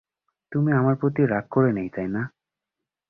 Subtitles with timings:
[0.51, 2.21] তুমি আমার প্রতি রাগ করে নেই, তাইনা?